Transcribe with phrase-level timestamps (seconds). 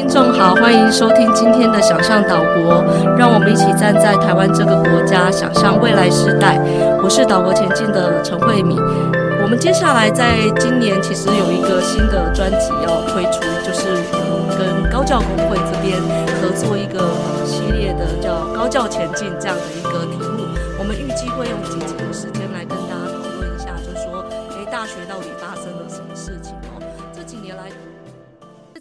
[0.00, 2.82] 听众好，欢迎收听今天的《想象岛国》，
[3.18, 6.56] 让我们一起站在台湾这个国家，想象未来时代。
[7.04, 8.80] 我是岛国前进的陈慧敏。
[9.44, 13.92] 我们接下来在今年其实有一个新的专辑要推出，就是
[14.56, 16.00] 跟高教工会这边
[16.40, 17.04] 合作一个
[17.44, 20.48] 系列的叫“高教前进”这样的一个题目。
[20.78, 24.24] 我们预计会用几集的时间来跟大家讨论一下，就是说，
[24.56, 25.52] 诶，大学到底发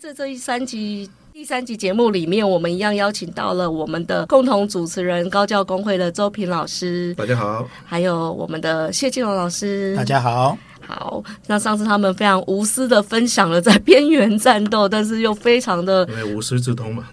[0.09, 10.57] 在这一三集第三集节目里面，我们一样邀请到了我们的共同主持人高教工会的周平老师，大家好；还有我们的谢金龙老师，大家好。
[10.81, 17.03] 好，那上次他们非常无私的分享了在边缘战斗，但是又非常的因为无师自通嘛。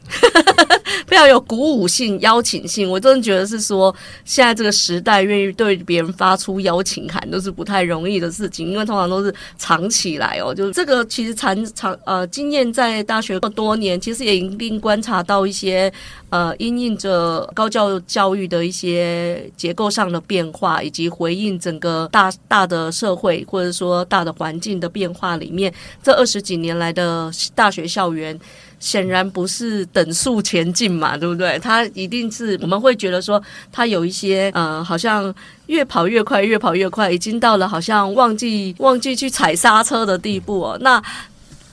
[1.06, 10.52] 非常有鼓舞性、邀请性，我真的觉得是说，现在这个时代，愿意对别人发出邀请函都是不太容易的事情，因为通常都是藏起来哦。
[10.52, 15.92] 就是这个其实藏藏呃经验在大学这么多年，其实也一定观察到一些
[16.30, 28.38] 呃因应着高教教育的一些结构上的变化，以及回应整个大大的社会或者说大的环境的变化里面，这二十几年来的大学校园。
[28.78, 31.58] 显然不是等速前进嘛，对不对？
[31.58, 35.34] 它一定是我们会觉得说，它有一些呃，好像
[35.66, 40.78] 越跑越快，越跑越快，已经到了好像忘记忘记去踩刹车的地步哦。
[40.80, 41.02] 那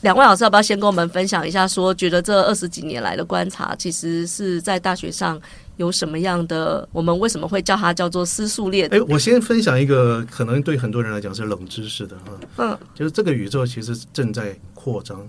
[0.01, 5.39] 两位老师要不要先跟我们分享一下说，说觉得这二十几年来的观察，其实是在大学上
[5.77, 6.87] 有什么样的？
[6.91, 8.87] 我们为什么会叫它叫做失速列？
[8.87, 15.25] 哎，我先分享一个可能对很多人来讲是冷知识的哈，嗯，就是这个宇宙其实正在扩张。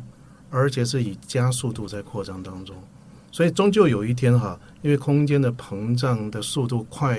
[0.56, 2.77] 而且是以加速度在扩张当中，
[3.33, 7.19] 所以终究有一天哈，因为空间的膨胀的速度快，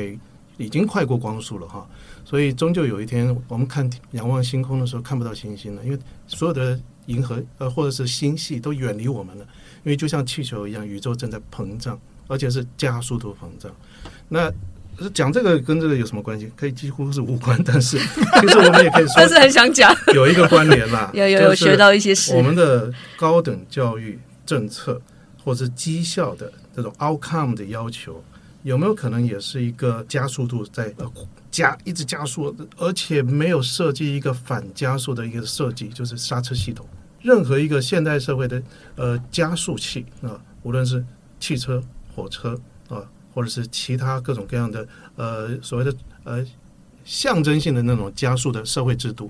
[0.55, 1.86] 已经快过光速了哈，
[2.23, 9.44] 所以终究有一天，我们看仰望星空的时候看不到星星了，因为所有的银河呃或者是星系都远离我们了，
[9.83, 11.99] 因为就像气球一样，宇宙正在膨胀，
[12.30, 13.70] 而且是加速度膨胀。
[14.30, 14.49] 那
[15.13, 16.51] 讲这个跟这个有什么关系？
[16.55, 17.97] 可以几乎是无关，但是
[18.42, 21.09] 其实我们也可以说，但是很想讲有一个关联啦。
[21.14, 22.33] 有有有学到一些事。
[22.36, 25.02] 我们的高等教育政策
[25.43, 28.23] 或者绩效的这种 outcome 的要求，
[28.64, 31.11] 有没有可能也是一个加速度在呃
[31.52, 36.87] 加一直加速，而且没有设计一个反加速的一个设计，就是刹车系统。
[37.21, 38.61] 任何一个现代社会的
[38.95, 41.03] 呃加速器啊，无论是
[41.39, 41.81] 汽车、
[42.15, 43.03] 火车啊。
[43.35, 44.87] 或者是其他各种各样的
[45.17, 46.43] 呃所谓的呃
[47.03, 49.29] 象征性的那种加速的社会制度，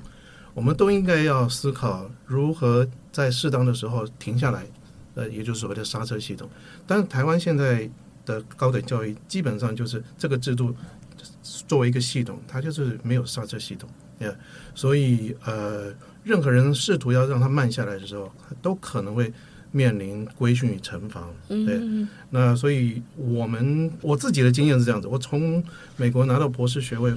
[0.53, 4.67] 我们都应该要思考如何在适当的时候停下来，
[5.15, 6.47] 呃，也就是所谓的刹车系统。
[6.85, 7.89] 但是台湾现在
[8.25, 10.73] 的高等教育基本上就是这个制度
[11.67, 13.89] 作为一个系统，它就是没有刹车系统，
[14.19, 14.31] 呀，
[14.75, 15.91] 所以呃，
[16.23, 19.33] 任何人试图要让它慢下来的时候，都可能会。
[19.75, 21.81] 面临规训与惩罚，对，
[22.29, 25.05] 那所以我们我自己的经验是这样子。
[25.05, 25.61] 我从
[25.97, 27.13] 美国拿到博士学位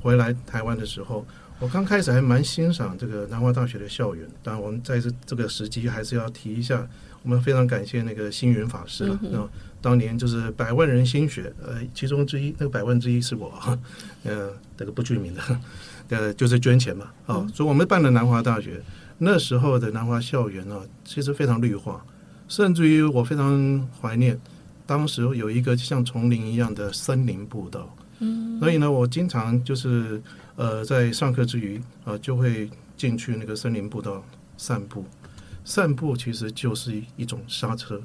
[0.00, 1.24] 回来台湾的时候，
[1.60, 4.26] 我刚开始还蛮欣赏这个南华大学的校园。
[4.42, 6.84] 当然，我们在这这个时机还是要提一下，
[7.22, 9.16] 我们非常感谢那个星云法师了。
[9.22, 9.48] 那
[9.82, 13.52] 当年就是百万人心血，呃，其中之一那个百万之一是我，
[14.24, 15.42] 呃，那个不具名的，
[16.10, 18.82] 呃，就是捐钱嘛，啊，所以我们办了南华大学。
[19.22, 22.02] 那时候的南华校园啊，其实非常绿化，
[22.48, 24.40] 甚至于我非常怀念
[24.86, 27.94] 当时有一个像丛林一样的森林步道。
[28.20, 30.20] 嗯，所以呢，我经常就是
[30.56, 34.24] 呃在上课之余啊、呃，就会进去那个森林步道
[34.56, 35.04] 散步。
[35.64, 38.00] 散步其实就是一种刹车，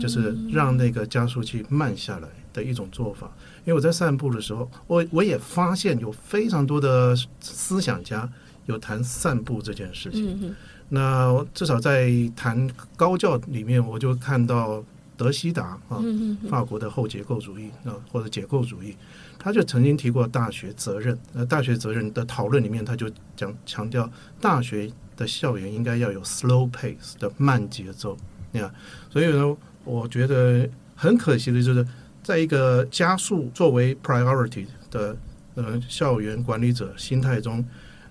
[0.00, 3.30] 就是让那个加速器慢下来的一种做法。
[3.64, 8.28] 因为我在散步的时候，我我也发现有非常多的思想家。
[8.66, 10.56] 有谈散步这件事情，嗯、
[10.88, 14.82] 那至少在谈高教里面，我就看到
[15.16, 18.96] 德西达啊，嗯、法国的后结构主义啊，或者解构主义，
[19.38, 21.16] 他就曾经提过大学责任。
[21.32, 24.10] 呃，大学责任的讨论里面，他就讲强调
[24.40, 28.16] 大学的校园应该要有 slow pace 的慢节奏。
[28.50, 28.74] 那样，
[29.08, 31.86] 所以呢，我觉得很可惜的就是，
[32.22, 35.16] 在一个加速作为 priority 的
[35.54, 37.64] 呃校园管理者心态中。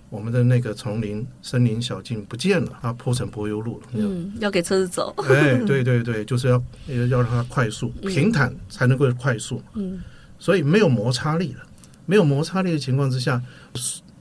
[0.07, 3.87] 我们的那个丛林、森林小径不见了，它铺成柏油路了。
[3.93, 5.13] 嗯，要给车子走。
[5.27, 6.63] 哎，对对对， 就是要
[7.09, 9.61] 要让它快速、平坦才能够快速。
[9.73, 9.99] 嗯，
[10.39, 11.65] 所以没有摩擦力了，
[12.05, 13.41] 没有摩擦力的情况之下，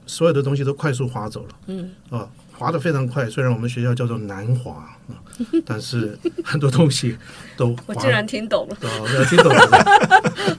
[0.05, 1.55] 所有的东西都快速滑走了。
[1.67, 3.29] 嗯，啊，滑得非常快。
[3.29, 4.71] 虽然我们学校叫做南滑
[5.07, 5.21] 啊，
[5.65, 7.15] 但是很多东西
[7.57, 9.59] 都 我竟然听懂了，哦，听懂了，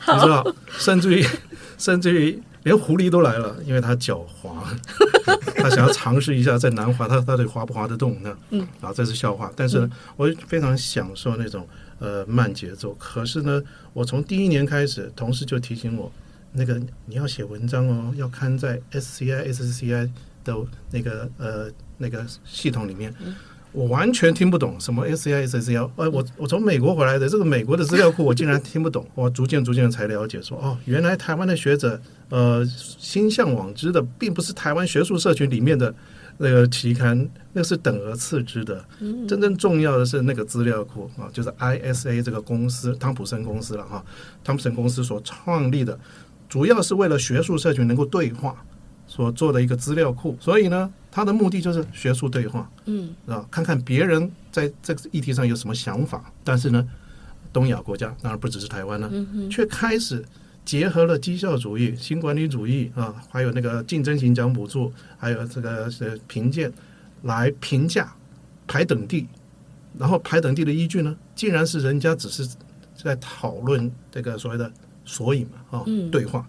[0.15, 1.27] 你知道，甚至于
[1.79, 2.43] 甚至于。
[2.67, 4.57] 连狐狸都来了，因为它狡猾。
[5.55, 8.37] 它想要尝试一下在南华，它到底滑不滑得动呢？
[8.51, 9.53] 嗯，啊，这是笑话。
[9.55, 11.65] 但是呢，我非常享受那种
[12.01, 12.93] 呃慢节奏。
[12.99, 13.63] 可是呢，
[13.93, 16.11] 我从第一年开始，同事就提醒我，
[16.55, 20.11] 那个你要写文章哦，要刊在 SCI、SCI
[20.47, 20.57] 的
[20.91, 23.13] 那个呃那个系统里面。
[23.73, 25.91] 我完全听不懂什么 SCI、SCI。
[25.97, 29.07] 呃，我我从美国回来的，这个美国的资料库 我竟然听不懂。
[29.15, 32.01] 我逐渐逐渐才了解说，哦，原来台湾的学者
[32.31, 35.95] 呃心向往之的，并不是台湾学术社群里面的
[36.39, 38.83] 那个期刊，那是等而次之的。
[39.29, 44.03] 真正重要的是那个资料库啊，就是 ISA 这个公司，汤普森公司了哈，
[44.43, 45.99] 汤普森公司所创立的，
[46.49, 48.65] 主要是为了学术社群能够对话。
[49.17, 56.31] 所做的一个资料库，所以呢，它的目的就是学术对话，嗯，啊，看看别人在这个议题上有什么想法。
[56.45, 56.87] 但是呢，
[57.51, 59.11] 东亚国家当然不只是台湾了，
[59.51, 60.23] 却开始
[60.67, 66.71] 结合了绩效主义、新管理主义啊，还有那个竞争型奖补助，还有这个是评鉴
[67.23, 68.13] 来评价
[68.67, 69.27] 排等地，
[69.99, 72.47] 然后排等地的依据呢，竟然是人家只是
[72.95, 74.71] 在讨论这个所谓的
[75.07, 76.47] 索引嘛，啊，对话。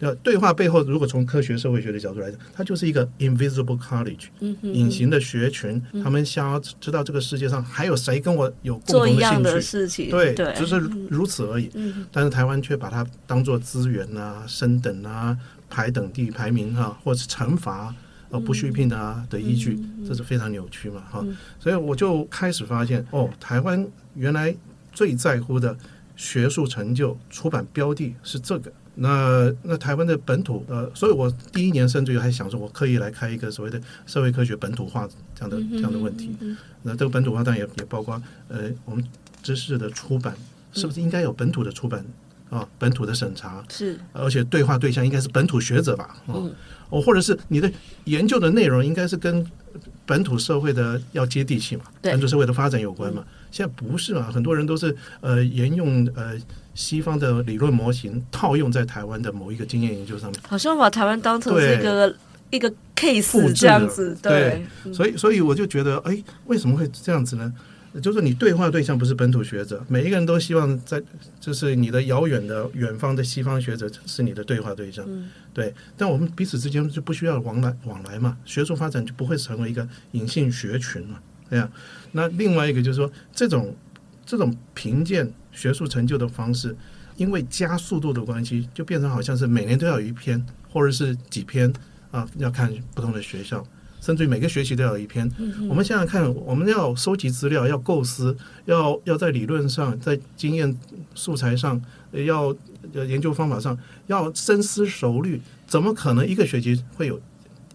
[0.00, 4.26] 要对话背后，如果从科学社会学的角度来讲，它就是一个 invisible college，
[4.62, 5.80] 隐形的学群。
[6.02, 11.70] 他们想要知道这个世界上还有谁跟我有共同的兴趣，对，就是如此而已。
[12.10, 15.36] 但是台湾却把它当做资源啊、升等啊、
[15.70, 17.94] 排等地排名啊，或者是惩罚
[18.30, 21.24] 呃不续聘啊的依据，这是非常扭曲嘛哈。
[21.60, 24.54] 所以我就开始发现，哦，台湾原来
[24.92, 25.76] 最在乎的
[26.16, 28.72] 学术成就出版标的是这个。
[28.96, 36.36] 那那台湾的本土呃，所以我第一年甚至于还想说，我刻意来开一个所谓的社会科学本土化这样的这样的问题。
[36.82, 39.04] 那这个本土化当然也也包括呃，我们
[39.42, 40.34] 知识的出版
[40.72, 42.04] 是不是应该有本土的出版
[42.50, 46.16] 啊，本土的审查是，而且对话对象应该是本土学者吧？
[46.26, 46.48] 哦，
[46.90, 47.68] 哦，或者是你的
[48.04, 49.44] 研究的内容应该是跟
[50.06, 53.24] 本土社会的要接地气嘛，本土社会的发展有关嘛？
[53.50, 54.30] 现在不是嘛？
[54.30, 56.38] 很多人都是呃沿用呃。
[56.74, 62.16] 西方的理论模型套用在台湾的某一个经验研究上面，好像把台湾当成是一个
[62.50, 64.16] 一个 case 这样子。
[64.20, 67.52] 对，所以所以我就觉得，哎，为什么会这样子呢？
[68.02, 71.00] 就是你对话对象不是本土学者，每一个人都希望在，
[71.40, 75.06] 就是你的遥远的远方的西方学者是你的对话对象。
[75.52, 81.20] 对，但我们彼此之间就不需要往来往来嘛，学术发展就不会成为一个隐性学群嘛。
[81.48, 81.70] 对呀，
[82.10, 83.72] 那另外一个就是说，这种
[84.26, 85.32] 这种评鉴。
[85.56, 86.76] 学术成就的方式，
[87.16, 91.72] 因为加速度的关系，就变成好像是每年都要有一篇，或者是几篇
[92.10, 93.64] 啊，要看不同的学校，
[94.00, 95.30] 甚至于每个学期都要有一篇。
[95.68, 100.76] 我们想想看，我们要收集资料，要构思，要要在理论上，在经验
[101.14, 101.80] 素材上，
[102.10, 102.52] 要
[103.06, 103.78] 研究方法上，
[104.08, 107.20] 要深思熟虑，怎么可能一个学期会有？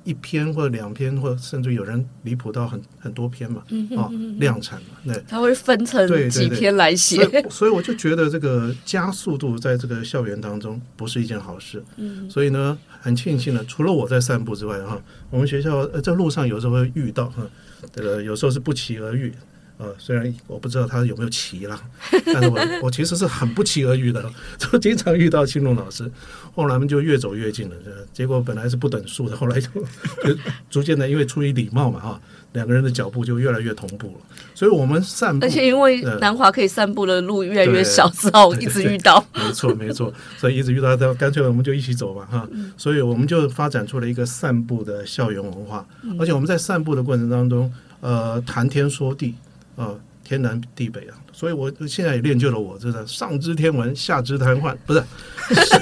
[0.10, 3.62] 一篇或者两篇，或者甚至有人离谱到很很多篇嘛，
[3.96, 4.10] 啊，
[4.40, 11.84] 量产嘛，对，他会分成几篇来写，所以，我就觉得这个加速度在这个校园当中不是一件好事。
[11.98, 17.48] 嗯，所以呢，很庆幸的，除了我在散步之外，哈，我们学校呃在路上有时候会遇到，哈，
[17.94, 19.32] 这个有时候是不期而遇。
[19.80, 21.82] 呃，虽然我不知道他有没有骑了，
[22.26, 24.30] 但是我 我其实是很不期而遇的，
[24.60, 26.12] 就经常遇到青龙老师，
[26.54, 27.76] 后来我们就越走越近了。
[28.12, 29.70] 结果本来是不等速的，后来就
[30.22, 30.38] 就
[30.70, 32.22] 逐渐的，因为出于礼貌嘛，哈，
[32.52, 34.36] 两个人的脚步就越来越同步了。
[34.54, 39.26] 所以我们散步，而且因为南华可以散步的路越来越少，之后一直遇到。
[39.34, 42.46] 没错没错，所以一直遇到，干脆我们就一起走吧，哈。
[42.76, 45.86] 所以我们就发展出了一个散步的校园文化，
[46.20, 49.36] 而且我们在散步的过程当中，呃，谈天说地。
[49.80, 49.96] 啊，
[50.26, 55.02] 天南地北啊，所以我现在也练就了我这个上知天文，下知瘫痪，不是，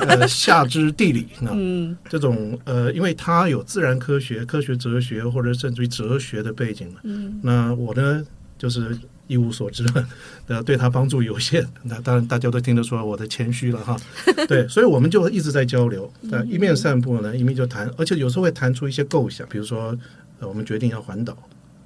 [0.08, 1.50] 呃，下知地理啊。
[1.52, 7.00] 嗯，这种呃，因为他有自然科学、科学哲学或者甚至于哲学的背景嘛。
[7.04, 8.24] 嗯，那我呢，
[8.56, 9.84] 就是一无所知，
[10.46, 11.66] 呃，对他帮助有限。
[11.82, 13.98] 那当然大家都听得出来我的谦虚了哈。
[14.48, 19.98] 对，所以我们就一直在交流，呃，一面散步呢，一面就谈，而且有时候会谈出一些构想，比如说，
[20.40, 21.36] 呃，我们决定要环岛。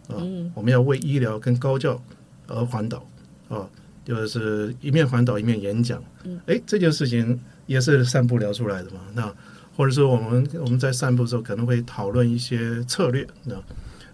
[0.07, 0.17] 啊，
[0.53, 2.01] 我们要为医疗跟高教
[2.47, 3.05] 而环岛
[3.49, 3.69] 啊，
[4.03, 6.03] 就是一面环岛一面演讲。
[6.45, 9.01] 哎，这件事情也是散步聊出来的嘛。
[9.13, 9.33] 那
[9.75, 13.25] 或者说我们我们在散步的时候可能会讨论一些策略。
[13.45, 13.55] 那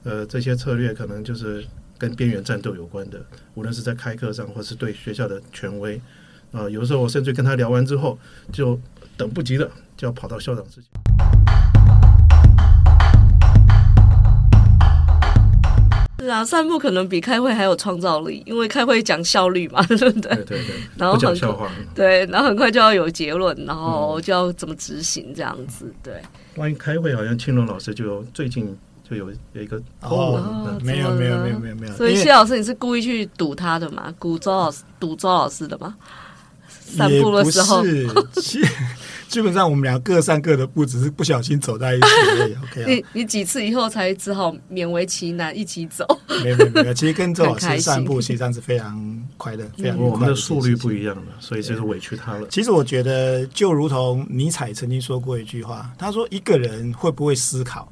[0.04, 1.66] 呃，这些策略可能就是
[1.98, 3.20] 跟边缘战斗有关的，
[3.56, 6.00] 无论是在开课上，或是对学校的权威
[6.52, 6.70] 啊。
[6.70, 8.18] 有时候我甚至跟他聊完之后，
[8.52, 8.80] 就
[9.18, 10.88] 等不及了，就要跑到校长室去。
[16.28, 20.36] 是啊，散步可能比开会还有创造力，因为开会讲效率嘛， 对不对？
[20.36, 20.76] 对对对。
[20.98, 21.70] 然后很笑话。
[21.96, 25.92] 对，然后很快就要有结论，然后就要怎么执行这样子。
[26.04, 26.14] 对。
[26.56, 28.78] 关于开会，好像青龙老师就最近
[29.10, 31.94] 就有有一个哦，没有没有没有没有没有。
[31.94, 34.14] 所以谢老师，你是故意去堵他的吗？
[34.20, 35.96] 堵周老师，堵周老师的吗？
[36.88, 37.84] 散步的时候。
[39.28, 42.06] 基本上我们俩各散各的步，只是不小心走在一起
[42.40, 42.54] 而已。
[42.64, 42.86] OK 啊？
[42.88, 46.06] 你你几次以后才只好勉为其难一起走？
[46.42, 50.12] 没有没有没有，其实跟 周老师散步实际上是非常快乐，非常快乐。
[50.12, 52.48] 我们的速率不一样了，所以就是委屈他了。
[52.48, 57.92] 其实我觉得，就如同尼采曾经说过一句话，他说：“一个人会不会思考，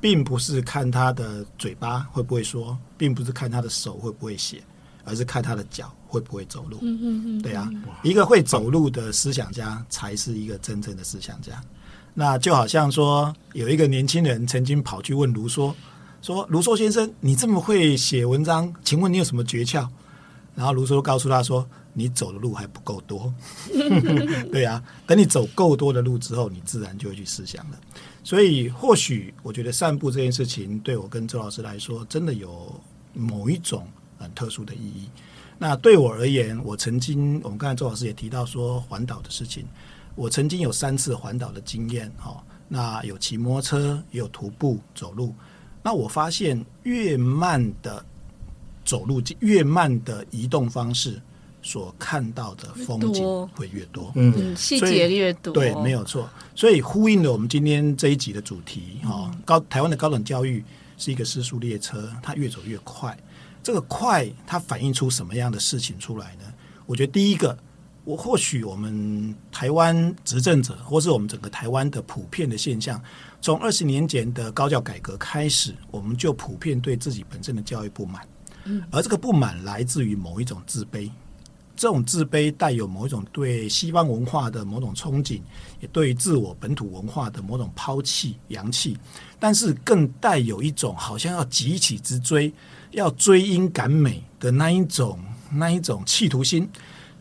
[0.00, 4.58] 并不是看他的嘴巴会不会说，并不是看他的手会不会写，
[5.06, 6.78] 而是看他的脚。”会不会走路？
[6.82, 7.68] 嗯嗯嗯，对啊，
[8.02, 11.60] 一个会走路的思想家才是一个真正的思想家。
[12.14, 15.74] 那就好像说，有一个年轻人曾经跑去问卢梭，
[16.22, 19.86] 说：“卢梭先生，你这么会写文章，请问你有什么诀窍？”
[20.54, 23.34] 然后卢梭告诉他说：“你走的路还不够多。
[24.50, 27.78] ”对啊，等你走够多的路之后，你自然就会去思想了。
[28.24, 32.80] 所以，或许我觉得散步这件事情，对我跟周老师来说，真的有
[33.12, 33.86] 某一种
[34.18, 35.08] 很特殊的意义。
[35.58, 39.64] 那对我而言，我曾经，我们刚才周老师也提到说环岛的事情，
[40.14, 45.34] 我曾经有三次环岛的经验，哈，那有骑摩托车，也有徒步走路。
[45.82, 48.04] 那我发现，越慢的
[48.84, 51.22] 走路，越慢的移动方式，
[51.62, 56.28] 所看到的风景会越多，嗯，细节越多，对，没有错。
[56.54, 60.62] 所以呼应了我们今天这一集的主题，哈，高台湾的高等教育
[60.98, 63.16] 是一个失速列车，它越走越快。
[63.66, 66.44] 这个快，它反映出什么样的事情出来呢？
[66.86, 67.58] 我觉得第一个，
[68.04, 73.02] 我或许我们台湾执政者，或是我们整个台湾的普遍的现象，
[73.40, 78.22] 从二十年前的高教改革开始，我们就普遍对自己本身的教育不满，
[78.92, 81.10] 而这个不满来自于某一种自卑，
[81.74, 85.40] 这种自卑带有某一种对西方文化的某种憧憬，
[85.80, 88.96] 也对自我本土文化的某种抛弃、扬弃，
[89.40, 92.54] 但是更带有一种好像要急起直追。
[92.96, 95.18] 要追英赶美的那一种、
[95.52, 96.66] 那一种企图心，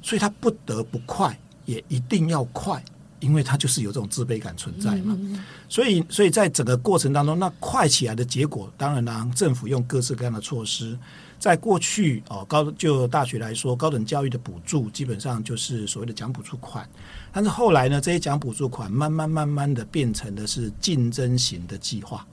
[0.01, 2.81] 所以他不得不快，也一定要快，
[3.19, 5.19] 因为他就是有这种自卑感存在嘛。
[5.67, 10.97] 所以，所以在整个过程当中，那快起来的结果，当然呢，政府用各式各样的措施。
[11.37, 16.89] 在过去哦，高就大学来说，高等教育的补助基本上就是所谓的奖补助款，
[17.33, 22.25] 但是后来呢，这些奖补助款慢慢慢慢的变成的是竞争型的计划。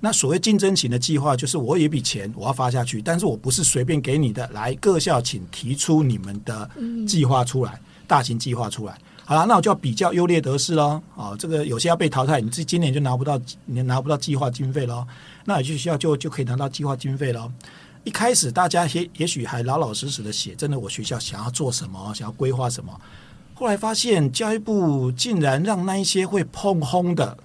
[0.00, 4.48] 那所谓竞争型的计划，就是我有一笔钱我要发下去，但是我不是随便给你的。
[4.52, 6.70] 来，各校请提出你们的
[7.06, 8.96] 计划出来，大型计划出来。
[9.24, 11.02] 好了，那我就要比较优劣得失喽。
[11.16, 15.04] 啊，这个有些要被淘汰，你这今年就拿不到，你拿不到计划经费喽。
[15.44, 17.50] 那有些学校就就可以拿到计划经费喽。
[18.04, 22.98] 一开始大家也也许还老老实实的写，真的我学校想要做什么，想要规划什么。
[23.52, 27.36] 后来发现教育部竟然让那一些会碰轰的。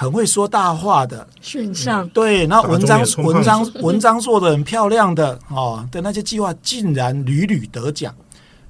[0.00, 8.14] 很会说大话的选项，嗯，对，那文章文章 文章做的很漂亮的哦的那些计划，竟然屡屡得奖，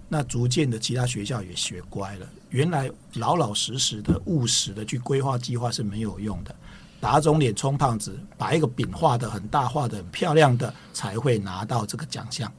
[0.09, 2.27] 那逐渐的其他学校也学乖了。
[2.49, 6.55] 原来老老实实的务实的去规划计划是没有用的，
[6.99, 12.51] 打肿脸充胖子，把一个饼画的很大，画的很漂亮的，才会拿到这个奖项。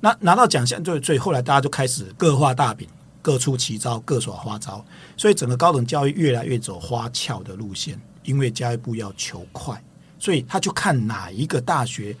[0.00, 2.88] 那拿到奖项，就所以后来大家就开始各画大饼。
[3.22, 4.84] 各出奇招，各耍花招，
[5.16, 8.00] 所以整个高等教育越来越走花俏的路线。
[8.24, 9.82] 因为教育部要求快，
[10.18, 12.14] 所以他就看哪一个大学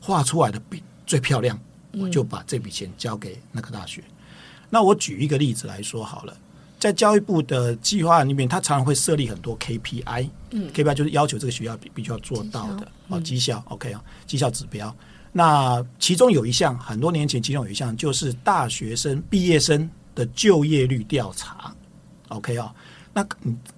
[0.00, 1.56] 画出来的饼最漂亮，
[1.92, 4.00] 我就把这笔钱交给那个大学。
[4.00, 4.14] 嗯、
[4.68, 6.36] 那我举一个例子来说好了，
[6.80, 14.92] 在教育部的计划里面，他常常会设立很多 KPI，嗯，KPI 就是要求这个学校必必须要做到的哦，绩效，嗯、OK 啊，绩效指标。
[15.30, 19.88] 那其中有一项，很多年前其中有一项就是大学生毕业生。
[20.14, 21.72] 的就业率调查
[22.28, 22.68] ，OK 啊、哦？
[23.16, 23.24] 那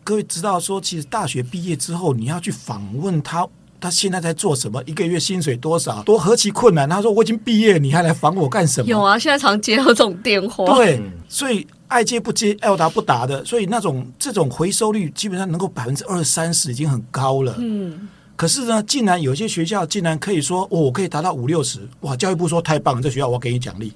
[0.02, 3.46] 各位知道说，其实大学毕业之后，你要去访问他，
[3.78, 4.82] 他现在在做什么？
[4.84, 6.02] 一个月薪水多少？
[6.04, 6.88] 多何其困难？
[6.88, 10.64] 他说：“我已经毕业，你还来访我干什么？”有啊，现在常接到这种电话。
[10.76, 17.56] 对，所以爱接不接，爱答不答的，所以那种这种回收率基本上能够百分之二三十，已经很高了。
[17.58, 22.16] 嗯，可是呢，竟然有些学校竟然可以说，哦，我可以达到五六十，哇！
[22.16, 23.92] 教育部说太棒了，这学校我给你奖励。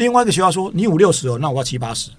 [0.00, 2.10] 另外一个学校说，你五六十哦，那我要七八十。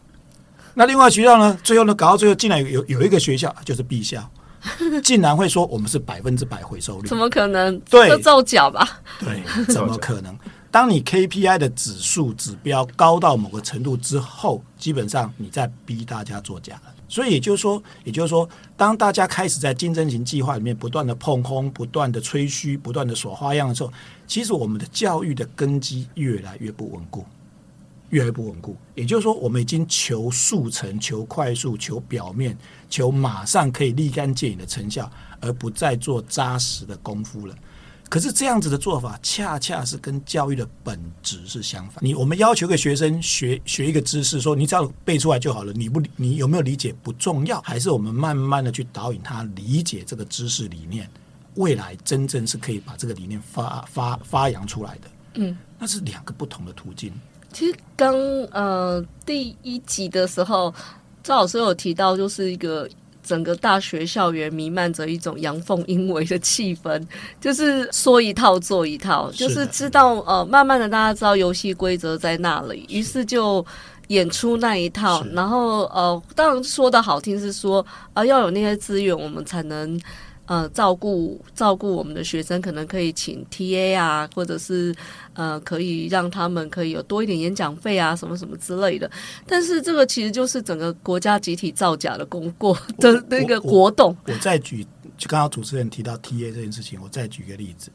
[0.75, 1.57] 那另外学校呢？
[1.63, 4.29] 最后呢，搞到最后，竟然有有有一个学校就是 B 校，
[5.03, 7.07] 竟然会说我们是百分之百回收率？
[7.07, 7.77] 怎么可能？
[7.89, 8.87] 对，造假吧？
[9.19, 10.37] 对， 怎么可能？
[10.69, 16.93] 当你 KPI 的指数指标高到某个程度之后，基本上你在逼大家作假了。
[17.09, 18.47] 所以也就是说，也就是说，
[18.77, 23.91] 当大家开始在竞争型计划里面不断的碰空、不断的吹嘘、不断的耍花样的时候，
[24.25, 27.25] 其实我们的教育的根基越来越不稳固，
[28.11, 28.77] 越来越不稳固。
[28.95, 32.57] 也就是说，我们已经求速成、求快速、求表面、
[32.89, 37.55] 求马上可以立竿见影的成效，而不再做扎实的功夫了。
[38.09, 42.03] 可是这样子的做法，恰恰是跟教育的本质是相反。
[42.03, 51.09] 你我们要求个学生学学一个知识，说你只要背出来就好了，你不你有没有理解不重要，还是我们慢慢的去导引他理解这个知识理念，
[51.55, 55.11] 未来真正是可以把这个理念发发发扬出来的。
[55.35, 57.13] 嗯，那是两个不同的途径。
[57.51, 58.15] 其实刚
[58.51, 60.73] 呃第一集的时候，
[61.23, 62.87] 赵老师有提到，就是一个。
[63.23, 67.01] 整个大学校园弥漫着一种阳奉阴违的气氛，
[67.39, 73.63] 就是说一套做一套，就是知道呃，慢慢的大家知道游戏规则在那里，于是就
[74.07, 75.23] 演出那一套。
[75.33, 80.01] 然后呃，当然说的好听是说啊、呃，要有那些资源，我们才能。
[80.47, 84.93] 呃，照顾照顾我们的学生，可能可以请 TA 啊，或者是
[85.33, 89.09] 呃，可以让他们可以有多一点演讲费啊，什么什么之类的。
[89.47, 94.15] 但是这个其实就是整个国家集体造假的功过 的那个活动。
[94.25, 94.83] 我，再举，
[95.17, 97.89] 就刚刚主持人提到 TA 这件事情，我再举个例子。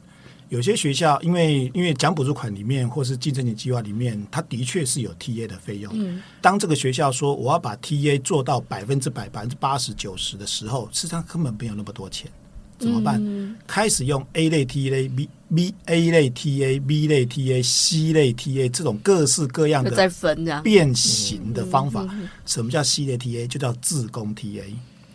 [0.48, 5.92] 有些学校因为因为奖补助款里面或是竞争型计划里面，它的确是有 TA 的费用。
[5.96, 12.30] 嗯，当这个学校说我要把 TA 做到百分之百、百分之八十九十的时候，事实上根本没有那么多钱。
[12.78, 13.18] 怎么办？
[13.24, 22.06] 嗯、开始用 A 类 TA、B B A 类 TA、B 类 TA、C 类 TA 这种各式各样的再分变形的方法。
[22.44, 23.46] 什么叫 C 类 TA？
[23.46, 24.62] 就叫自工 TA，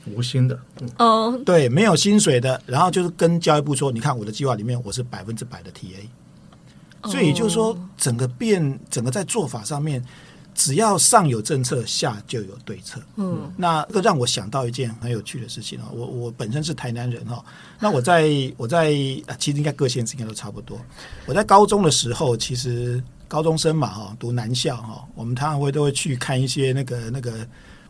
[0.07, 0.59] 无薪的。
[0.97, 2.61] 哦，对，没有薪水的。
[2.65, 10.03] 然后就是跟教育部说：“你看我的计划里面，我是百分之百的 TA。”所以也就是说，整个变，整个在做法上面。
[10.53, 13.01] 只要上有政策，下就有对策。
[13.15, 15.87] 嗯，那这个让我想到一件很有趣的事情啊。
[15.93, 17.43] 我我本身是台南人哈，
[17.79, 18.91] 那我在我在
[19.39, 20.77] 其实应该各县市应该都差不多。
[21.25, 23.01] 我在高中的时候，其实
[23.31, 27.31] 高中生嘛哈，读男校哈，我们常常会都会去看一些那个那个。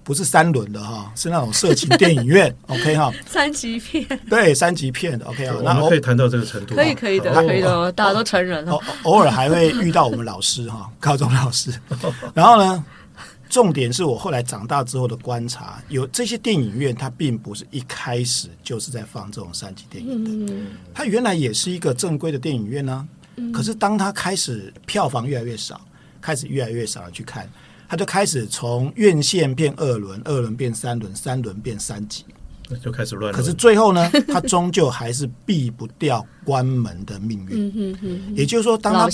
[0.03, 11.71] 不是三轮的哈，是那种色情电影院， OK 哈，三级片，对，三级片的 OK 啊，我们可以谈到这个程度，可以可以的，可以的，大家都成人了，偶尔还会遇到我们老师哈，高中老师，
[12.33, 12.83] 然后呢，
[13.47, 20.53] 重点是我后来长大之后的观察，有这些电影院，它并不是一开始就是在放这种三级电影的，
[20.95, 23.07] 它原来也是一个正规的电影院呢，
[23.53, 25.79] 可是当他开始票房越来越少，
[26.19, 27.49] 开始越来越少人去看。
[27.87, 32.23] 他就开始从院线变二轮，二轮变三轮，三轮变三级，
[32.81, 33.33] 就开始乱。
[33.33, 38.33] 可是最后呢，他终究还是避不掉关门的命运。
[38.33, 39.09] 也就是说，当他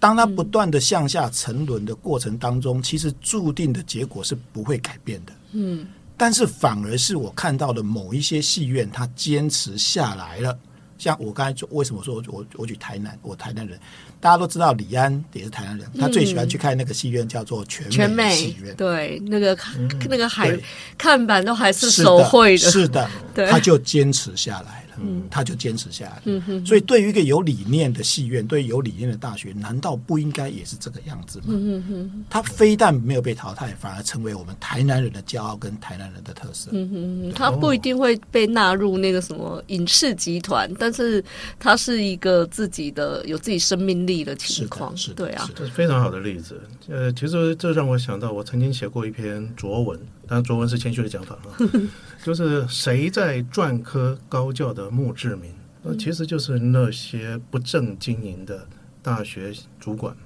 [0.00, 5.32] 当他不断的向下沉沦的过程当中，其实注定的结果是不会改变的。
[5.52, 10.58] 嗯，但是反而是我看到的某一些戏院，他坚持下来了。
[11.04, 13.78] 像我刚才就，为什么说我我我举台南，我台南人。
[14.24, 18.74] 大家都知道李安也是台湾人，他最喜欢去看那个戏院叫做全美戏院。
[18.74, 20.58] 对，那个、嗯、那个海
[20.96, 24.80] 看板都还是手绘的，是的， 对，他就坚持下来。
[24.96, 26.22] 嗯，他就坚持下来。
[26.24, 31.46] 嗯哼，所以对于一个有理念的戏院，对于有理念的大学，难道不应该也是这个样子吗？
[31.48, 36.70] 嗯哼，他非但没有被淘汰，反而成为我们台南人的骄傲跟台南人的特色。
[36.72, 41.22] 嗯哼，他不一定会被纳入那个什么影视集团，但是
[41.58, 44.94] 他是一个自己的有自己生命力的情况。
[44.96, 46.60] 是，对啊，这是非常好的例子。
[46.88, 49.98] 呃，其实这让我想到，我曾经写过一篇拙文。
[50.28, 51.56] 当然，卓文是谦虚的讲法啊，
[52.22, 55.50] 就是谁在篆刻高教的墓志铭？
[55.82, 58.66] 那其实就是那些不正经营的
[59.02, 60.16] 大学主管，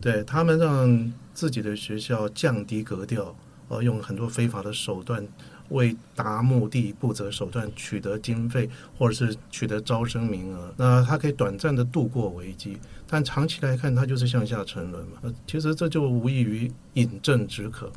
[0.00, 3.34] 对他们让自己的学校降低格调，
[3.68, 5.26] 呃，用很多非法的手段
[5.70, 10.74] 为达目的不择手段取得经费，或者是取得招生名额。
[10.76, 12.76] 那他可以短暂的度过危机，
[13.08, 15.34] 但长期来看，它就是向下沉沦嘛。
[15.46, 17.90] 其实这就无异于饮鸩止渴。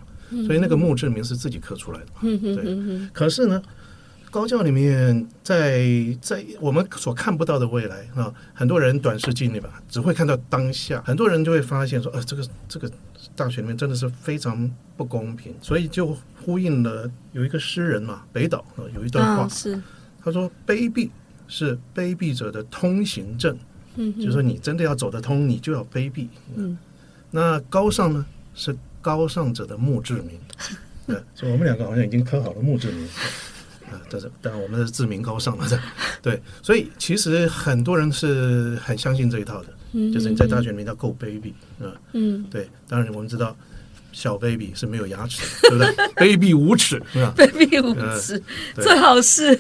[0.47, 2.21] 所以那个墓志铭是自己刻出来的嘛？
[2.21, 3.10] 对。
[3.12, 3.62] 可是呢，
[4.30, 5.86] 高教里面在
[6.21, 11.04] 在我们所看不到的未来啊，很多人短视近利吧，只会看到当下。
[11.06, 12.89] 很多人就会发现说，呃，这个这个
[13.36, 15.54] 大学里面真的是非常不公平。
[15.62, 19.78] 所以就呼应了有一个诗人嘛，北岛啊有一段话，是
[20.24, 21.10] 他说：“卑鄙
[21.50, 23.58] 是卑鄙者的通行证。”
[23.95, 26.27] 嗯，就是说你真的要走得通，你就要卑鄙。
[26.56, 26.77] 嗯，
[27.32, 28.75] 那高尚呢是。
[29.04, 30.39] 高尚者的墓志铭，
[31.08, 33.04] 对，所以我们两个好像已经刻好了墓志铭，
[33.89, 35.67] 啊，但是当然我们是志明高尚了，
[36.21, 39.69] 对，所以其实很多人是很相信这一套的，
[40.13, 41.51] 就是你在大学里面要够卑鄙，
[41.84, 43.58] 啊，嗯，对，当然我们知道
[44.12, 46.08] 小 baby 是没有牙齿的，对不对？
[46.36, 48.41] baby 无齿，是吧？baby 无齿，
[48.76, 49.58] 最好是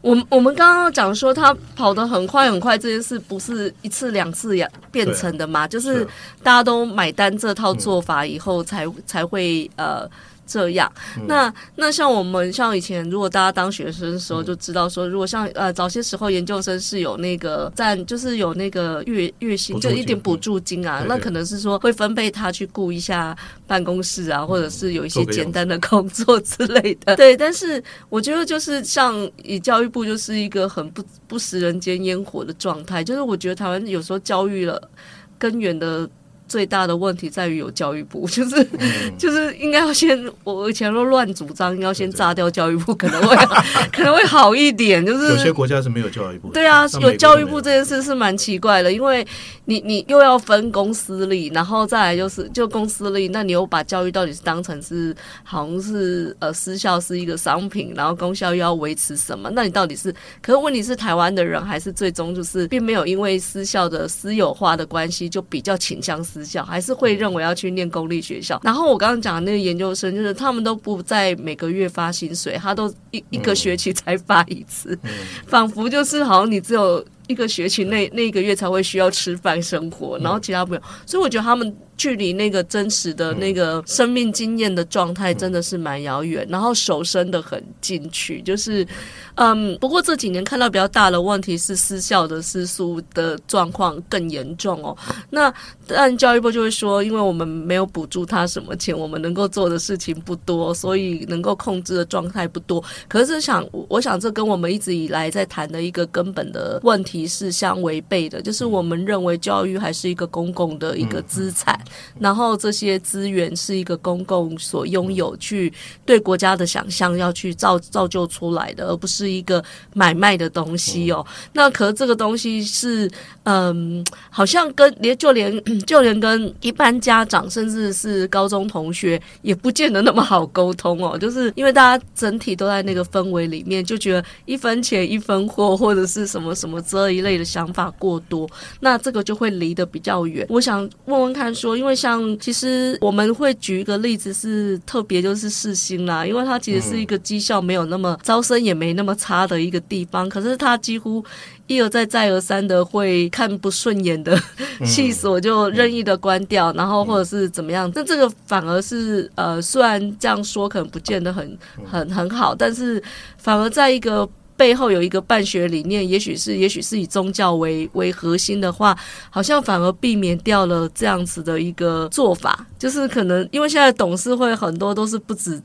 [0.00, 5.68] 我们我们刚刚讲说他跑得很快很快这件事，不是一次两次呀变成的嘛？
[5.68, 6.06] 就是
[6.42, 10.08] 大家都买单这套做法以后才，才才会呃。
[10.50, 10.92] 这样，
[11.28, 27.14] 那那像我们像以前，如果大家当学生的时候就知道说，如果像呃早些时候研究生是有那个占，就是有那个月月薪就一点补助金啊，那可能是说会分配他去顾一下办公室啊，或者是有一些简单的工作之类的。
[27.14, 34.90] 对，但是我觉得就是像以教育部就是一个很不不食人间烟火的状态，就是我觉得台湾有时候教育了
[35.38, 36.10] 根源的。
[36.50, 43.36] 最大的问题在于有教育部， 就是、嗯、 就是应该要先，我以前都乱主张，应该要先炸掉教育部，可能会
[43.94, 45.06] 可能会好一点。
[45.06, 49.24] 就是有些国家是没有教育部，对啊，有教育部这件事是蛮奇怪的，因为
[49.66, 59.48] 你你又要分公私立，然后再来就是就公私立，那你又把教育到底是当成是好像是呃私校是一个商品，然后公校又要维持什么？
[59.54, 60.12] 那你到底是？
[60.42, 66.39] 可是问题是台湾的人还是最终就是并没有因为私校的私有化的关系，就比较倾向私。
[66.44, 74.98] 小还是会认为要去念公立学校，然后我刚刚讲的那个研究生，就是他们都不在每个月发薪水，他都一一个学期才发一次，
[75.46, 81.76] 仿佛就是好像你只有一个学期那那一个月才会需要吃饭生活，然后其他不用，所以我觉得他们。
[82.00, 88.86] 距离那个真实的那个生命经验的状态真的是蛮遥远，然后手伸的很进去，就是，
[89.34, 94.96] 嗯，不过这几年看到比较大的问题是私校的私塾的状况更严重哦。
[95.28, 95.52] 那
[95.86, 102.82] 但教育部就会说，因为我们没有补助他什么钱，我们能够做的事情不多，所以能够控制的状态不多。
[103.08, 111.78] 可是想，我想这跟我们一直以来在谈的一个根本的问题是相违背的，就是我们认为教育还是一个公共的一个资产。
[112.18, 115.72] 然后这些资源是一个公共所拥有，去
[116.04, 119.62] 对国家的想象要去造造就出来的，而不是一个
[119.94, 121.26] 买卖的东西哦。
[121.52, 123.10] 那可是这个东西是，
[123.44, 125.52] 嗯，好像跟连就连
[125.84, 131.18] 就连跟一般家长，甚至是高中同学，也不见得那么好沟通哦。
[131.18, 138.48] 就是因为大家整体都在那个氛围里面，就觉得一分钱一分货，或者是什么什么这一类的想法过多，
[138.80, 140.46] 那这个就会离得比较远。
[140.48, 141.79] 我想问问看说。
[141.80, 151.24] 因为像其实我们会举一个例子是特别就是四星啦，因为它其实是一个绩效没有那么招生也没那么差的一个地方，可是它几乎
[151.68, 154.38] 一而再再而三的会看不顺眼的
[154.84, 161.58] 系所就任意的关掉，然后或者是怎么样，那这个反而是呃虽然这样说可能不见得很
[161.90, 163.02] 很很好，但是
[163.38, 164.28] 反而在一个。
[164.60, 168.94] 背后有一个办学理念，也许是也许是以宗教为为核心的话，
[169.30, 172.66] 好像反而避免掉了这样子的一个做法。
[172.78, 175.58] 就是可能因为现在董事会很多都是不止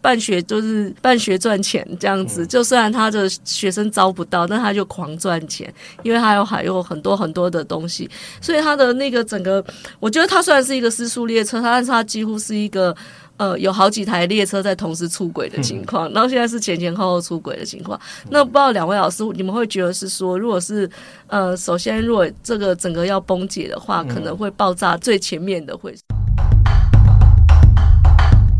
[0.00, 2.46] 办学，就是办学赚钱这样子。
[2.46, 5.70] 就虽然他的学生招不到，但他就狂赚钱，
[6.02, 8.08] 因为他有还有很多很多的东西，
[8.40, 9.62] 所以他的那个整个，
[10.00, 12.96] 我觉得他虽然是一个私塾列车，但是他几乎是一个。
[13.38, 17.98] 呃，有好几台列车在同时出轨的情况，然后现在是前前后后出轨的情况。
[18.30, 20.90] 那不知道两位老师，你们会觉得是说，如果是
[21.28, 25.94] 呃，首先如果这个整个要崩解的话，可能会爆炸最前面的会？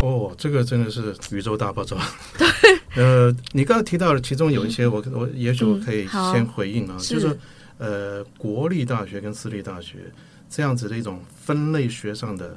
[0.00, 1.96] 哦，这个真的是宇宙大爆炸。
[2.38, 2.48] 对。
[2.94, 7.36] 呃，你刚刚提到的其中有一些我，我我也许我可以先回应啊，嗯、就是
[7.78, 9.96] 呃，国立大学跟私立大学
[10.48, 12.56] 这样子的一种分类学上的。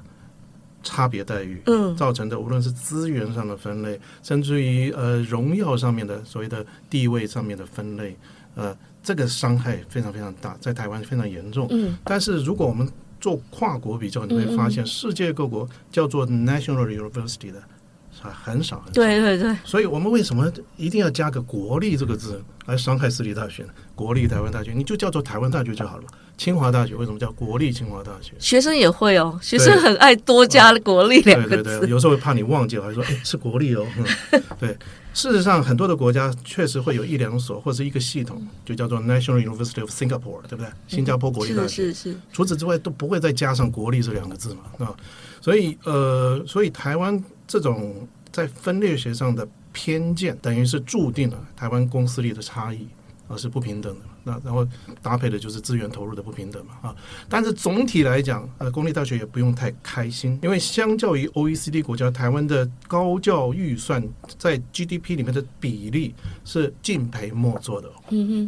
[0.83, 1.61] 差别待遇
[1.97, 8.15] 造成的，无论是资源上的分类，甚至于呃荣耀上面的所谓的地位上面的分类，
[8.55, 11.67] 呃，这个伤害非常非常大，在台湾非常严重。
[11.69, 12.87] 嗯，但是如果我们
[13.19, 17.80] 做跨国比较，你会发现世界各国叫做 national university 的还
[18.19, 18.91] 很少很少。
[18.93, 19.55] 对对对。
[19.63, 23.69] 所以我们为什么一定要加个国立这个字来伤害私立大学呢？
[23.95, 26.03] 国立台湾大学，你就叫做台湾大学就好了。
[26.37, 28.33] 清华大学为什么叫国立清华大学？
[28.39, 31.63] 学生也会哦，学生很爱多加“国立”两个字。
[31.63, 33.85] 对对对，有时候会怕你忘记了，还说：“哎，是国立哦。
[33.95, 34.69] 嗯”对，
[35.13, 40.67] 事实上很多的国家确实会有一两所或者一个系统，就叫做 National University of Singapore，对不对？
[40.87, 41.67] 新加坡国立大学。
[41.67, 42.17] 是是是。
[42.33, 44.85] 除此之外都不会再加上“国立”这两个字嘛？
[44.87, 44.95] 啊，
[45.41, 52.87] 所以呃，所以台湾这种在分类学上的偏见，等于是注定了台湾公私立的差异，
[53.27, 54.05] 而是不平等的。
[54.23, 54.65] 那然后
[55.01, 56.95] 搭配的就是资源投入的不平等嘛啊，
[57.27, 64.01] 但是总体来讲，呃，公立大学也不用太开心，因为相较于 OECD 国家，台湾的高教预算
[64.37, 67.89] 在 GDP 里面的比例是敬陪末座的，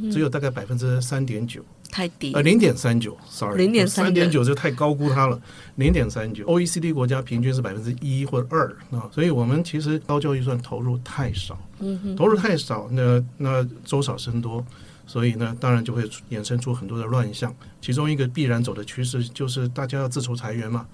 [0.10, 1.62] 只有大概百分之三点九。
[1.94, 5.40] 太低，呃，零点三九，sorry，零点三点九就太高估它了，
[5.76, 14.66] 零点三九，OECD 国家平均是百分之一或者二啊，所以我们其实高教预算投入太少，嗯哼，投入太少，那那粥少生多，
[15.06, 16.02] 所以呢，当然就会
[16.32, 20.88] 衍生出很多的乱象，其中一个必然走的趋势就是大家要自筹裁员嘛，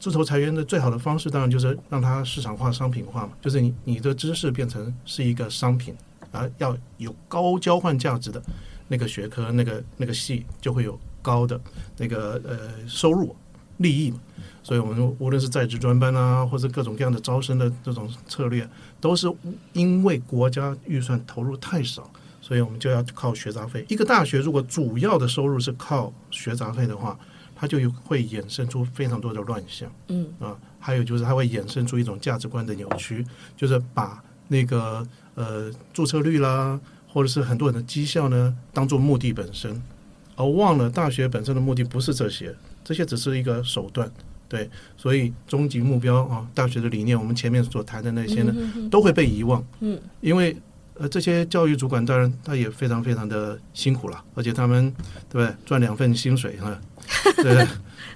[0.00, 5.94] 自筹裁员的最好的方式当然就是让它市场化、商品化嘛，就是你你的知识变成是一个商品，
[6.32, 8.42] 而要有高交换价值的。
[8.88, 11.60] 那个学科、那个那个系就会有高的
[11.96, 13.36] 那个呃收入
[13.76, 14.18] 利益嘛，
[14.62, 18.68] 所以我们无论是在职专班啊，或者各种各样的招生的这种策略，
[19.00, 19.32] 都是
[19.72, 23.84] 因为国家预算投入太少，所以我们就要靠学杂费。
[23.88, 27.16] 一个大学如果主要的收入是靠学杂费的话，
[27.54, 29.90] 它就有会衍生出非常多的乱象。
[30.08, 33.24] 嗯啊，还有就是它会衍生出一种价值观的扭曲，
[33.56, 36.80] 就是把那个呃注册率啦。
[37.08, 39.82] 或者是很多人的绩效呢，当做目的本身，
[40.36, 44.10] 而忘了大学本身的目的不是这些，这些只是一个手段，
[44.48, 48.54] 对，所以终极目标啊，大学的理念，我们前面所谈的那些呢，
[48.90, 50.56] 都会被遗忘，嗯，因为
[50.98, 54.92] 呃，这些教育主管当然他也非常非常的辛苦了，而且他们
[55.28, 56.78] 对不对，赚两份薪水哈，
[57.36, 57.66] 对。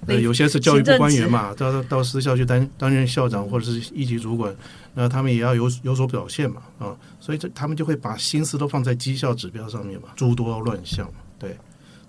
[0.08, 4.52] 呃， 有些是教育部官员嘛，到到私校去担担任校长或者是一级主管，
[4.94, 11.56] 那他们也要有有所表现嘛，啊，所以这他们就会把心思都放在绩效指标上面嘛，诸多乱象，对，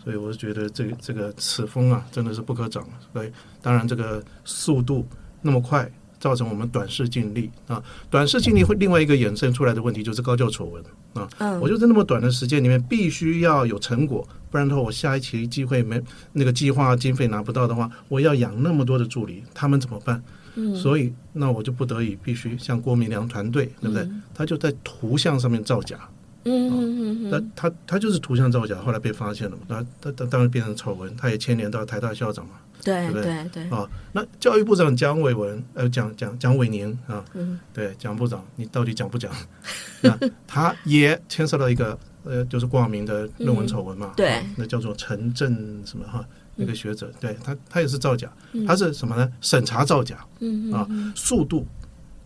[0.04, 2.84] 所以我是觉得这个这个此风啊，真的是不可长，
[3.14, 3.32] 所以
[3.62, 5.08] 当然这个速度
[5.40, 5.88] 那么快。
[6.24, 10.82] 造成我们短视近利啊，短视近利会另外一个衍生出来的问题就是高教丑闻
[11.16, 11.28] 啊。
[11.40, 20.24] 嗯，我就在那么短的时间里面必须要有成果，不然的话我下一期机会没那个计划经费拿不到的话，我要养那么多的助理，他们怎么办？
[20.56, 24.08] 嗯，所以那我就不得已必须像郭明良团队，对不对？
[24.34, 26.00] 他就在图像上面造假。
[26.46, 32.56] 嗯嗯嗯，那他他就是图像造假，后来被发现了嘛，那他他当然变成丑闻，他也牵连到台大校长嘛。
[32.84, 33.90] 对对对对啊！
[34.12, 39.32] 那教育部长蒋伟文呃，蒋蒋蒋伟宁啊，嗯、对蒋部长，你到底讲不讲？
[40.04, 44.08] 那他也牵涉到一个呃，就是挂名的论文丑闻嘛？
[44.08, 46.26] 嗯、对、啊，那叫做陈正什么哈、啊，
[46.58, 48.30] 那个学者，嗯、对他他也是造假，
[48.68, 49.32] 他是什么呢？
[49.40, 51.66] 审查造假，嗯啊，速度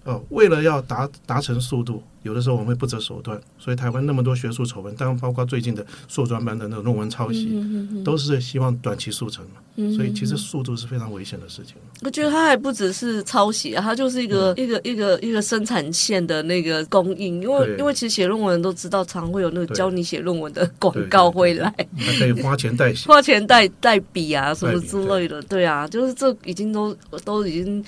[0.08, 2.02] 哦、啊，为了要达达成速度。
[2.24, 9.62] 有的时候我们会不择手段，所以台湾那么多学术丑闻，当然包括最近的硕专班的那个论文抄袭，嗯、哼哼都是希望短期速成嘛。
[9.78, 11.76] 嗯、哼哼所以其实速度是非常危险的事情。
[12.02, 17.42] 我觉得它还不只是抄袭啊，它就是一个、嗯、一个一个一个生产线的那个供应。
[17.42, 25.42] 因为因为其实写论文都知道，常会有那个教你写论文的广告会来，还可以花钱代写， 花钱代代笔啊什么之类的。
[25.44, 26.94] 对，对啊，就是这已经都
[27.24, 27.82] 都已经。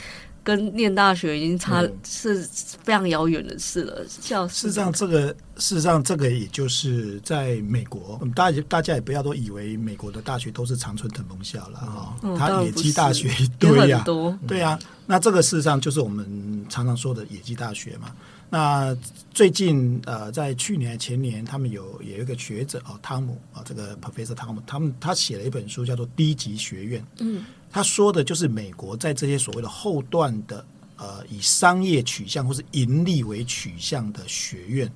[0.49, 2.43] 跟念大学已经差是
[2.83, 4.03] 非常遥远的事了。
[4.07, 12.15] 像事实上，这个事实上这个也就是在美国，大家大家也不要都以为美国的大学都是常春藤盟校了哈。
[12.35, 14.03] 它野鸡大学一堆 呀，
[14.47, 14.79] 对呀。
[15.05, 18.11] 那这个事实上就是我们常常说的野鸡大学嘛。
[18.51, 18.97] 那
[19.31, 26.99] 最近呃，在去年前年，他们有有一个学者哦，汤姆啊，这个 Professor 汤姆，他们他写了一本书，叫做《低级学院》。
[27.19, 27.45] 嗯。
[27.71, 30.65] 他说的就是美国在这些所谓的后段的
[30.97, 34.91] 呃以商业取向或是盈利为取向的学院，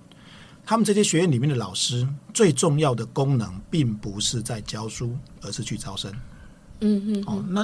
[0.65, 6.12] 他们这些学院里面的老师最重要的功能，并不是在教书，而是去招生。
[6.79, 7.23] 嗯嗯。
[7.27, 7.63] 哦，那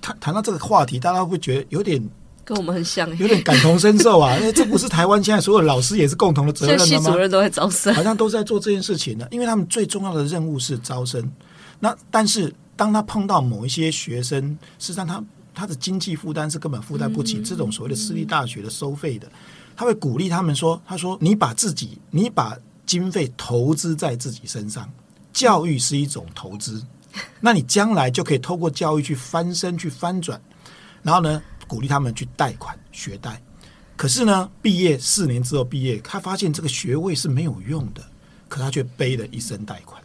[0.00, 2.02] 谈谈到这个话题，大家会觉得有点
[2.44, 4.36] 跟我们很像，有点感同身受啊？
[4.38, 6.84] 因 为这不是台湾现在所有老师也是共同的责任吗？
[6.84, 9.28] 系主任都在招生，好像都在做这件事情呢。
[9.30, 11.32] 因为他们最重要的任务是招生。
[11.78, 12.52] 那但是。
[12.76, 15.22] 当他碰到某一些学生，实际上他
[15.54, 19.30] 他的经济负担是根本负担不起这种所谓的私立大学的收费的，
[19.76, 22.56] 他会鼓励他们说：“他说你把自己，你把
[22.86, 24.90] 经费投资在自己身上，
[25.32, 26.84] 教育是一种投资，
[27.40, 30.40] 那你将来就可以透过教育去翻身、去翻转。
[31.02, 33.40] 然后呢，鼓励他们去贷款学贷。
[33.96, 38.02] 可是呢，毕业四年之后毕业，他发现这个学位是没有用的，
[38.48, 40.01] 可他却背了一身贷款。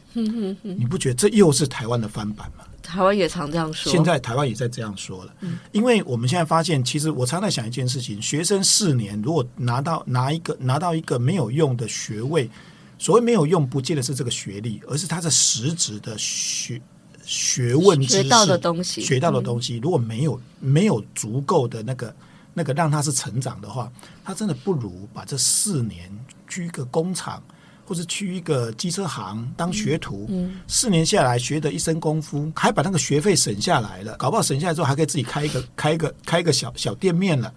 [0.62, 2.64] 你不觉得这又是台湾的翻版吗？
[2.82, 3.92] 台湾也常这样说。
[3.92, 12.50] 现在台湾也在这样说了，嗯、因为我们现在发现，其实我常在想一件事情：学生四年如果拿到拿一个拿到一个没有用的学位，
[12.98, 16.82] 所谓没有用，不见得是这个学历，而是他的实质的学
[17.26, 22.16] 学问知识学到的东西，学到的东西，如果没有没有足够的那个
[22.54, 23.92] 那个让他是成长的话，
[24.24, 26.10] 他真的不如把这四年
[26.48, 27.44] 去一个工厂。
[27.88, 37.54] 或者去一个机车行当学徒，嗯嗯、四年下来学的一身功夫，还把那个学费省下来了，搞不好省下来之后还可以自己开一个开一个开一个小小店面了。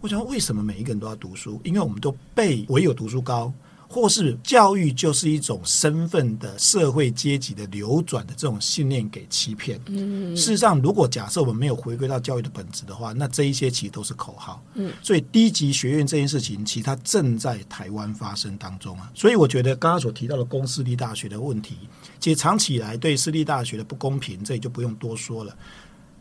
[0.00, 1.60] 我想为什么每一个人都要读书？
[1.62, 3.52] 因为我们都被唯有读书高，
[3.88, 9.80] 或是教育就是一种身份的社会阶级的流转的这种信念给欺骗。
[9.86, 14.62] 嗯，事实上，如果假设我们没有回归到教育的本质的话，那这一些其实都是口号。
[14.74, 19.10] 嗯，所以低级学院这件事情，其实它正在台湾发生当中啊。
[19.14, 21.76] 所以我觉得刚刚所提到的公私立大学的问题，
[22.18, 25.56] 其实长期以来对私立大学的不公平，这里就不用多说了。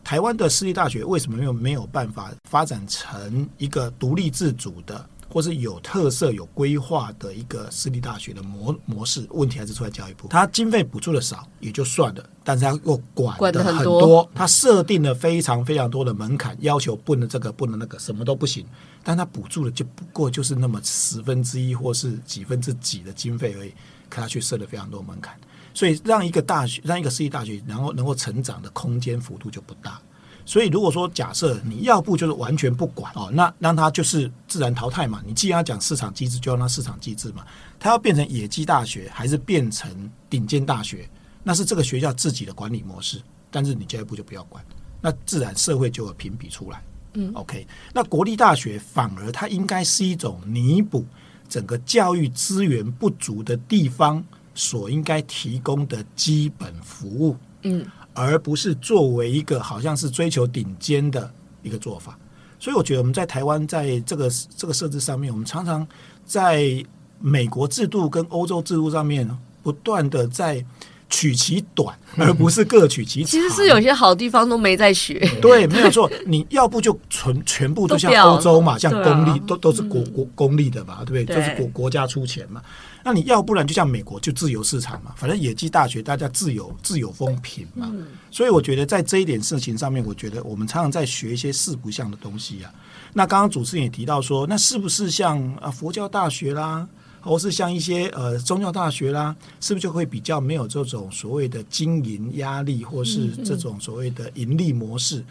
[0.03, 5.09] 台湾的私立大学为什么没有没有办法发展成一个独立自主的？
[5.29, 10.27] 或是有特色、有规划的一个私立大学的模模式，问题还是出在教育部。
[10.27, 18.65] 他经费补助的少也就算了，但是他又管的很多，他设定了非常非常多的门槛，要求不能这个不能那个，什么都不行。
[19.03, 23.69] 但他补助的就不过就是那么十分之一或是几分之几的经费而已，
[24.09, 25.37] 可他却设了非常多门槛，
[25.73, 30.01] 所以让一个大学，让一个私立大学，然后能够成长的空间幅度就不大。
[30.47, 35.19] 所以，如果说假设你要不就是完全不管哦，那让他就是自然淘汰嘛。
[35.25, 37.43] 你既然要讲市场机制，就让它市场机制嘛。
[37.79, 39.89] 它要变成野鸡大学，还是变成
[40.29, 41.09] 顶尖大学，
[41.43, 43.19] 那是这个学校自己的管理模式。
[43.49, 44.63] 但是你教育部就不要管，
[45.01, 46.83] 那自然社会就会评比出来。
[47.15, 47.65] 嗯，OK。
[47.91, 51.03] 那国立大学反而它应该是一种弥补
[51.49, 57.35] 整个教育资源不足的地方所应该提供的基本服务。
[57.63, 57.83] 嗯。
[58.15, 61.29] 而不是作为一个好像是追求顶尖的
[61.61, 62.17] 一个做法，
[62.57, 65.85] 所以我觉得我们在台湾在这个这个设置上面，我们常常
[66.25, 66.83] 在
[67.19, 69.29] 美国制度跟欧洲制度上面
[69.61, 70.63] 不断的在
[71.09, 73.29] 取其短，而不是各取其长。
[73.29, 75.19] 其实是有些好地方都没在学。
[75.41, 76.09] 对，没有错。
[76.25, 81.35] 你要不就全全部都像欧洲嘛，像公立都都是国国公立的嘛，对不对？
[81.35, 82.61] 就是国国家出钱嘛。
[83.07, 92.73] 那你要不然就像美国就自由市场嘛，反正野鸡大学大家自由自由风评嘛，嗯、所以我觉得在这一点事情上面，我觉得我们常常在学一些四不像的东西啊。
[93.13, 96.89] 那刚刚主持人也提到说，那是不是像啊佛教大学啦，
[97.21, 105.23] 或是像一些呃宗教大学啦，是不是就会比较没有这种所谓的经营压力，或是这种所谓的盈利模式？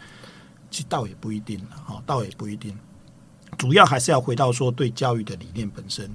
[0.71, 2.73] 其实倒也不一定了，哈，倒也不一定。
[3.57, 6.09] 主要还是要回到说对教育的理念本身。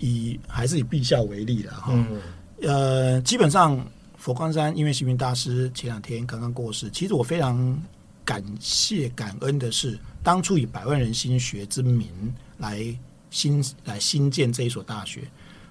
[0.00, 2.20] 以还是以陛下为例了哈，嗯、
[2.62, 3.78] 呃，基本上
[4.16, 7.78] 佛光山音乐星云大师前两天刚刚过世，其实我非常
[8.24, 12.08] 感谢感恩的是，当初以百万人心学之名
[12.56, 12.82] 来
[13.30, 15.22] 新来新建这一所大学，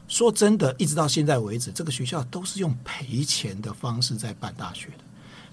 [0.08, 5.04] 说真的，一直到现在为止，这个学校都是用赔钱的方式在办大学的，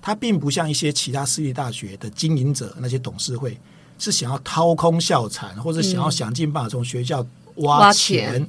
[0.02, 3.58] 它并不像一些其他私立大学的经营者那些董事会
[3.98, 7.26] 是想要掏空校产，或者想要想尽办法从学校。
[7.56, 8.44] 挖钱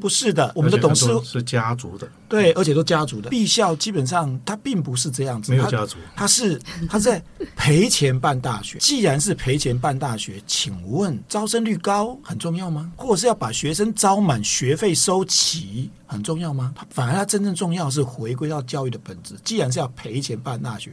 [0.00, 3.28] 不是的，我们的董事是家族的，对，而且都家族的。
[3.30, 7.22] 毕校基本上它并不是这样子，没有家族，它是它在
[7.56, 8.78] 赔钱办大学。
[8.80, 12.92] 既然是赔钱办大学，请问招生率高很重要吗？
[12.96, 16.74] 或者是要把学生招满，学费收齐很重要吗？
[16.90, 19.34] 反而它真正重要是回归到教育的本质。
[19.44, 20.92] 既然是要赔钱办大学。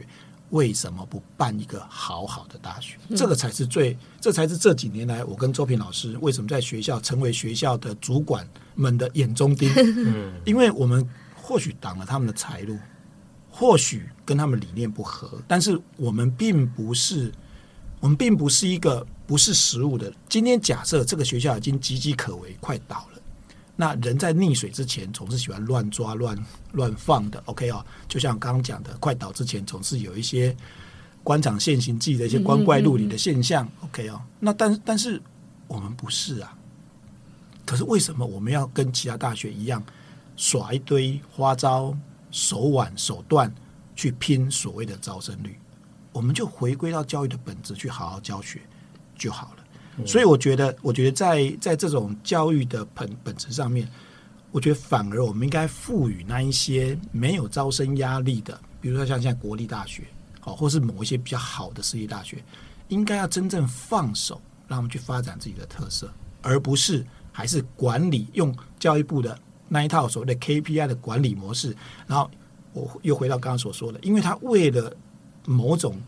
[0.50, 2.96] 为什么不办一个好好的大学？
[3.16, 9.70] 这个才是最，这才是这几年来我跟周平老师为什么在学校成为学校的主管们的眼中钉。
[10.44, 12.78] 因为我们或许挡了他们的财路，
[13.50, 17.32] 或许跟他们理念不合，但是我们并不是，
[18.00, 20.12] 我们并不是一个不是实物的。
[20.28, 23.19] 今天假设这个学校已经岌岌可危，快倒了。
[23.80, 26.36] 那人在溺水之前总是喜欢乱抓乱
[26.72, 30.54] 乱放的，OK 哦，就像刚刚讲的，快倒之前总是有一些
[31.22, 34.20] 官场现行记的一些光怪陆离的现象，OK 哦。
[34.38, 35.18] 那但但是
[35.66, 36.54] 我们不是啊，
[37.64, 39.82] 可是为什么我们要跟其他大学一样
[40.36, 41.96] 耍一堆花招、
[42.30, 43.50] 手腕、手段
[43.96, 45.58] 去拼所谓的招生率？
[46.12, 48.60] 我们就回归到教育的本质，去好好教学
[49.16, 49.59] 就好了。
[50.06, 53.86] 所以我觉得，我觉得在在这种教育的本本质上面，
[54.50, 60.04] 我觉得反而我们应该赋予那一些没有招生压力的，比如说像现在国立大学，
[60.40, 62.42] 好，或是某一些比较好的私立大学，
[62.88, 71.76] 应该要真正放手，让他们去发展自己的特色，而不是还是管理用教育部的那一套所谓的 KPI 的管理模式。
[72.06, 72.30] 然后
[72.72, 74.90] 我又回到刚刚所说的，因为他为了
[75.44, 76.00] 某种。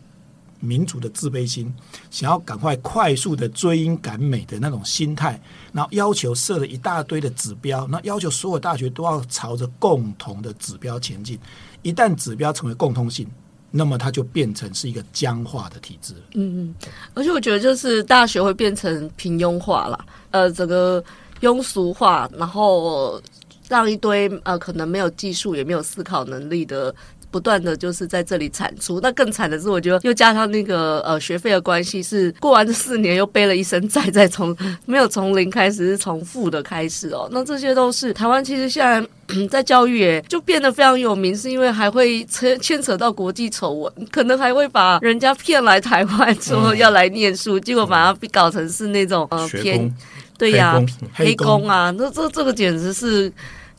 [0.63, 1.71] 民族的自卑心，
[2.09, 5.39] 想要赶快快速的追英赶美的那种心态，
[5.73, 11.37] 然后要求设了一大堆的指标，那要求所有大学都要朝着共同的指标前进。
[11.81, 13.27] 一旦指标成为共通性，
[13.69, 16.13] 那么它就变成是一个僵化的体制。
[16.33, 16.75] 嗯嗯，
[17.13, 21.03] 而且我觉得就是大学会变成平庸化了，呃，整个
[21.41, 23.21] 庸俗化，然后
[23.67, 26.95] 让一堆呃可能没有技术也没有思考能力的。
[27.33, 28.99] 不断的就是在这里产出。
[29.01, 34.55] 那更惨的是，我觉得又加上那个呃学费的关系，是过完这四年又背了一身债，再从
[34.85, 37.27] 没有从零开始，是从负的开始哦。
[37.31, 39.03] 那这些都是台湾其实现在。
[39.49, 49.91] 在教育也就变得非常有名，是因为还会牵牵扯到国际丑闻，可能还会把人家骗来台湾说要来念书，嗯、结果把它搞成是那种呃偏
[50.37, 50.79] 对呀
[51.13, 53.31] 黑工啊，那这这个简直是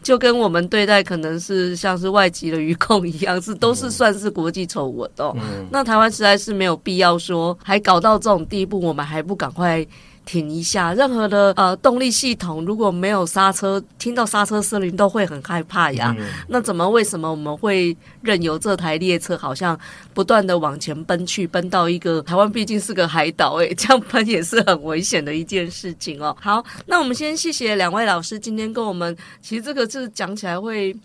[0.05, 5.35] 就跟我们对待可能是像是外籍的渔控一样，是都是算是国际丑闻哦。
[5.35, 9.85] 嗯、那台湾实在是没有必要说还搞到这种地步，我们还不赶快。
[10.25, 16.15] 停一下，任何的呃动力系统如果没有刹车，听到刹车声铃都会很害怕呀。
[16.19, 19.79] 嗯、那怎么为什么我们会任由这台列车好像
[20.13, 26.37] 不断的往前奔去，奔到一个台湾毕竟是个海岛，诶， 这样奔也是很危险的一件事情哦。
[26.41, 30.97] 好，那我们先谢谢两位老师今天跟我们，其实这个是讲起来会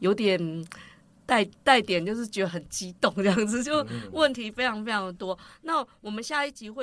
[0.00, 0.66] 有点。
[1.26, 5.36] 带带点就是觉得很激动这样子，就问题非常非常的多。
[5.62, 6.82] 那我们下一集会。